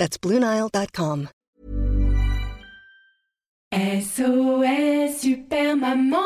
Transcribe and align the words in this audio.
That's 0.00 0.16
BlueNile.com. 0.18 1.28
SOS 3.70 5.20
Super 5.20 5.76
Maman 5.76 6.16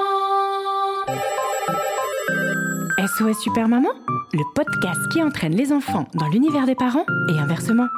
SOS 2.96 3.42
Super 3.42 3.66
Maman, 3.66 3.90
le 4.32 4.44
podcast 4.54 5.00
qui 5.12 5.20
entraîne 5.20 5.56
les 5.56 5.72
enfants 5.72 6.06
dans 6.14 6.28
l'univers 6.28 6.66
des 6.66 6.76
parents 6.76 7.04
et 7.28 7.38
inversement. 7.40 7.88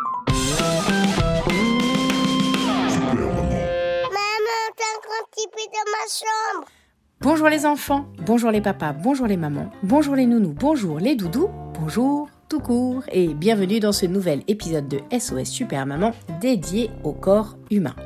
dans 5.47 5.91
ma 5.93 6.07
chambre. 6.09 6.69
Bonjour 7.21 7.49
les 7.49 7.67
enfants, 7.67 8.07
bonjour 8.25 8.51
les 8.51 8.63
papas, 8.63 8.95
bonjour 8.95 9.27
les 9.27 9.37
mamans, 9.37 9.71
bonjour 9.83 10.15
les 10.17 10.25
nounous, 10.25 10.55
bonjour 10.55 10.99
les 10.99 11.17
doudous, 11.17 11.51
bonjour 11.79 12.31
tout 12.49 12.61
court 12.61 13.03
et 13.11 13.35
bienvenue 13.35 13.81
dans 13.81 13.93
ce 13.93 14.07
nouvel 14.07 14.43
épisode 14.47 14.87
de 14.87 15.01
SOS 15.19 15.49
Super 15.49 15.85
Maman 15.85 16.13
dédié 16.41 16.91
au 17.03 17.13
corps 17.13 17.57
humain. 17.71 17.97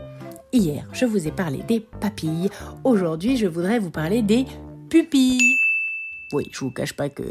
Hier, 0.52 0.86
je 0.92 1.04
vous 1.04 1.28
ai 1.28 1.30
parlé 1.30 1.62
des 1.68 1.80
papilles, 1.80 2.48
aujourd'hui 2.84 3.36
je 3.36 3.46
voudrais 3.46 3.78
vous 3.78 3.90
parler 3.90 4.22
des 4.22 4.46
pupilles. 4.88 5.56
Oui, 6.32 6.48
je 6.52 6.60
vous 6.60 6.70
cache 6.70 6.94
pas 6.94 7.10
que 7.10 7.22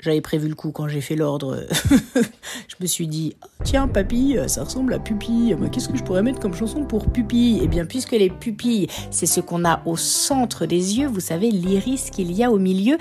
j'avais 0.00 0.20
prévu 0.20 0.48
le 0.48 0.54
coup 0.54 0.70
quand 0.70 0.88
j'ai 0.88 1.00
fait 1.00 1.16
l'ordre. 1.16 1.66
je 2.14 2.74
me 2.80 2.86
suis 2.86 3.06
dit, 3.06 3.36
ah, 3.42 3.46
tiens, 3.64 3.86
papy, 3.86 4.36
ça 4.46 4.64
ressemble 4.64 4.94
à 4.94 4.98
pupille. 4.98 5.56
Qu'est-ce 5.70 5.88
que 5.88 5.96
je 5.96 6.02
pourrais 6.02 6.22
mettre 6.22 6.40
comme 6.40 6.54
chanson 6.54 6.84
pour 6.84 7.10
pupille? 7.12 7.60
Eh 7.62 7.68
bien, 7.68 7.84
puisque 7.84 8.12
les 8.12 8.30
pupilles, 8.30 8.86
c'est 9.10 9.26
ce 9.26 9.40
qu'on 9.40 9.64
a 9.64 9.82
au 9.86 9.96
centre 9.96 10.66
des 10.66 10.98
yeux, 10.98 11.06
vous 11.06 11.20
savez, 11.20 11.50
l'iris 11.50 12.10
qu'il 12.10 12.32
y 12.32 12.42
a 12.42 12.50
au 12.50 12.58
milieu, 12.58 12.96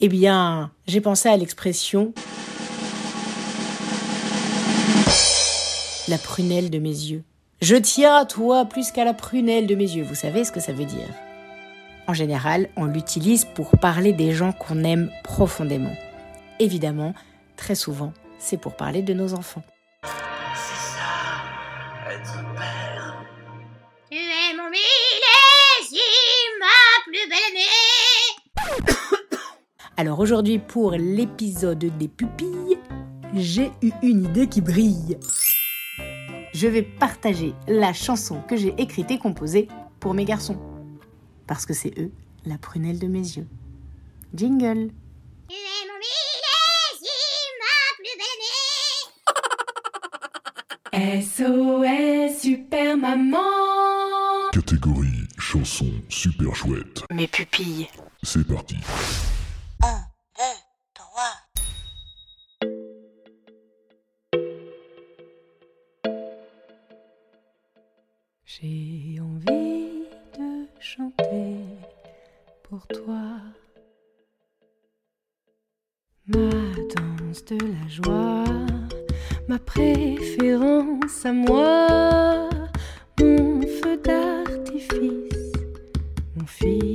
eh 0.00 0.08
bien, 0.08 0.70
j'ai 0.86 1.00
pensé 1.00 1.28
à 1.28 1.36
l'expression 1.36 2.12
la 6.12 6.18
prunelle 6.18 6.70
de 6.70 6.78
mes 6.78 6.88
yeux. 6.88 7.24
Je 7.60 7.74
tiens 7.74 8.14
à 8.14 8.24
toi 8.24 8.66
plus 8.66 8.92
qu'à 8.92 9.04
la 9.04 9.14
prunelle 9.14 9.66
de 9.66 9.74
mes 9.74 9.90
yeux. 9.90 10.04
Vous 10.04 10.14
savez 10.14 10.44
ce 10.44 10.52
que 10.52 10.60
ça 10.60 10.72
veut 10.72 10.84
dire? 10.84 11.08
En 12.06 12.14
général, 12.14 12.68
on 12.76 12.84
l'utilise 12.84 13.44
pour 13.44 13.70
parler 13.78 14.12
des 14.12 14.32
gens 14.32 14.52
qu'on 14.52 14.84
aime 14.84 15.10
profondément 15.24 15.94
évidemment, 16.62 17.12
très 17.56 17.74
souvent, 17.74 18.12
c'est 18.38 18.56
pour 18.56 18.76
parler 18.76 19.02
de 19.02 19.12
nos 19.12 19.34
enfants. 19.34 19.62
C'est 20.54 20.96
ça, 20.96 22.42
père. 22.56 23.24
Tu 24.10 24.16
es 24.16 24.56
mon 24.56 24.70
millésime, 24.70 26.00
ma 26.60 27.02
plus 27.04 27.28
belle 27.28 27.38
année. 27.50 27.66
Alors 29.96 30.20
aujourd'hui, 30.20 30.58
pour 30.58 30.92
l'épisode 30.92 31.84
des 31.98 32.08
pupilles, 32.08 32.78
j'ai 33.34 33.70
eu 33.82 33.90
une 34.02 34.24
idée 34.24 34.46
qui 34.46 34.60
brille. 34.60 35.18
Je 36.54 36.66
vais 36.66 36.82
partager 36.82 37.54
la 37.66 37.92
chanson 37.92 38.42
que 38.42 38.56
j'ai 38.56 38.74
écrite 38.78 39.10
et 39.10 39.18
composée 39.18 39.68
pour 40.00 40.14
mes 40.14 40.24
garçons. 40.24 40.58
Parce 41.46 41.66
que 41.66 41.72
c'est 41.72 41.98
eux 41.98 42.10
la 42.44 42.58
prunelle 42.58 42.98
de 42.98 43.06
mes 43.06 43.20
yeux. 43.20 43.46
Jingle 44.34 44.90
SOS 50.92 52.38
Super 52.40 52.96
Maman 52.96 53.38
Catégorie 54.52 55.28
chanson 55.38 55.90
super 56.08 56.54
chouette. 56.54 57.02
Mes 57.10 57.26
pupilles. 57.26 57.88
C'est 58.22 58.46
parti. 58.46 58.76
Pour 72.62 72.86
toi. 72.86 73.40
Ma 76.26 76.50
danse 76.94 77.44
de 77.44 77.58
la 77.58 77.88
joie 77.88 78.44
ma 79.48 79.58
préférence 79.58 81.26
à 81.26 81.32
moi, 81.32 82.48
mon 83.20 83.60
feu 83.62 83.96
d'artifice, 84.02 85.52
mon 86.36 86.46
fils, 86.46 86.91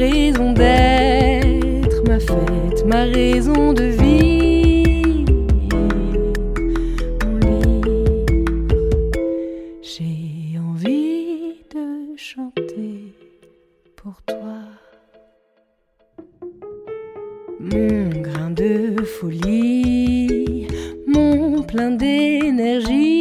raison 0.00 0.52
d'être 0.52 2.02
ma 2.08 2.18
fête, 2.18 2.86
ma 2.86 3.04
raison 3.04 3.74
de 3.74 3.84
vie. 3.84 5.26
Mon 7.22 7.36
livre, 7.36 8.30
j'ai 9.82 10.58
envie 10.58 11.62
de 11.74 12.16
chanter 12.16 13.14
pour 13.94 14.22
toi. 14.22 14.60
Mon 17.60 18.08
grain 18.22 18.50
de 18.52 19.04
folie, 19.04 20.66
mon 21.06 21.62
plein 21.62 21.90
d'énergie, 21.90 23.19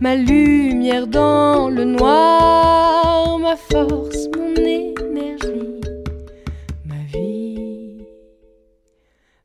ma 0.00 0.16
lumière 0.16 1.06
dans 1.06 1.68
le 1.68 1.84
noir, 1.84 3.38
ma 3.38 3.56
force, 3.56 4.28
mon 4.36 4.54
énergie, 4.54 5.80
ma 6.84 7.02
vie, 7.12 8.04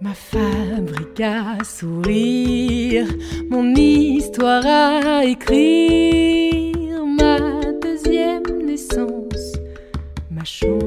Ma 0.00 0.14
fabrique 0.14 1.20
à 1.20 1.62
sourire, 1.62 3.08
mon 3.50 3.74
histoire 3.74 4.66
à 4.66 5.26
écrire, 5.26 7.04
ma 7.20 7.36
deuxième 7.82 8.48
naissance, 8.64 9.52
ma 10.30 10.44
chance, 10.44 10.81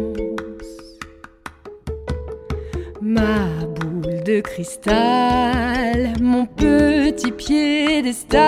cristal, 4.41 6.13
mon 6.21 6.45
petit 6.45 7.31
piédestal, 7.31 8.43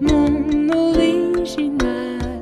mon 0.00 0.68
original, 0.70 2.40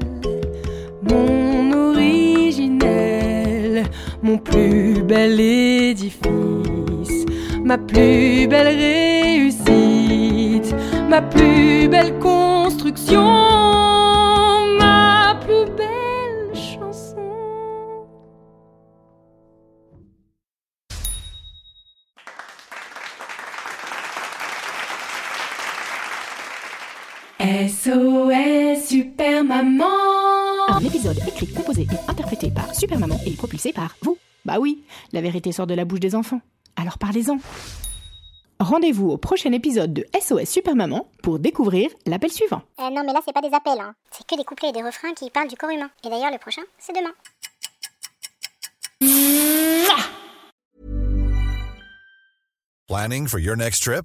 mon 1.02 1.90
originel, 1.90 3.84
mon 4.22 4.38
plus 4.38 5.02
bel 5.02 5.40
édifice, 5.40 7.24
ma 7.64 7.78
plus 7.78 8.46
belle 8.46 8.76
réussite, 8.76 10.74
ma 11.08 11.22
plus 11.22 11.88
belle 11.88 12.18
construction, 12.18 13.57
SOS 27.48 28.88
Super 28.88 29.42
Maman 29.42 29.86
Un 30.68 30.80
épisode 30.80 31.16
écrit, 31.26 31.46
composé 31.46 31.86
et 31.90 32.10
interprété 32.10 32.50
par 32.50 32.74
Super 32.74 32.98
Maman 32.98 33.18
et 33.24 33.30
propulsé 33.30 33.72
par 33.72 33.96
vous. 34.02 34.18
Bah 34.44 34.58
oui, 34.60 34.84
la 35.12 35.22
vérité 35.22 35.50
sort 35.50 35.66
de 35.66 35.72
la 35.72 35.86
bouche 35.86 36.00
des 36.00 36.14
enfants. 36.14 36.42
Alors 36.76 36.98
parlez-en. 36.98 37.38
Rendez-vous 38.60 39.08
au 39.08 39.16
prochain 39.16 39.50
épisode 39.52 39.94
de 39.94 40.06
SOS 40.20 40.44
Super 40.44 40.76
Maman 40.76 41.08
pour 41.22 41.38
découvrir 41.38 41.88
l'appel 42.04 42.30
suivant. 42.30 42.60
Euh, 42.80 42.90
non, 42.90 43.02
mais 43.06 43.14
là, 43.14 43.20
c'est 43.24 43.32
pas 43.32 43.40
des 43.40 43.54
appels, 43.54 43.80
hein. 43.80 43.94
C'est 44.10 44.26
que 44.26 44.36
des 44.36 44.44
couplets 44.44 44.68
et 44.68 44.72
des 44.72 44.82
refrains 44.82 45.14
qui 45.14 45.30
parlent 45.30 45.48
du 45.48 45.56
corps 45.56 45.70
humain. 45.70 45.88
Et 46.04 46.10
d'ailleurs, 46.10 46.30
le 46.30 46.38
prochain, 46.38 46.62
c'est 46.78 46.92
demain. 46.92 47.14
Planning 52.88 53.26
for 53.26 53.38
your 53.38 53.56
next 53.56 53.84
trip? 53.84 54.04